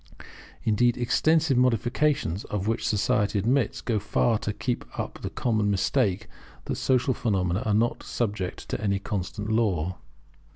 Indeed 0.63 0.95
the 0.95 1.03
extensive 1.03 1.59
modifications 1.59 2.43
of 2.45 2.67
which 2.67 2.87
society 2.87 3.37
admits, 3.37 3.81
go 3.81 3.99
far 3.99 4.39
to 4.39 4.51
keep 4.51 4.83
up 4.97 5.19
the 5.21 5.29
common 5.29 5.69
mistake 5.69 6.25
that 6.65 6.77
social 6.77 7.13
phenomena 7.13 7.61
are 7.67 7.75
not 7.75 8.01
subject 8.01 8.67
to 8.69 8.81
any 8.81 8.97
constant 8.97 9.51
law. 9.51 9.99